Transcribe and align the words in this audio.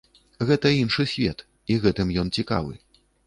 Гэта 0.51 0.71
іншы 0.75 1.05
свет 1.11 1.45
і 1.73 1.77
гэтым 1.85 2.15
ён 2.25 2.33
цікавы. 2.39 2.73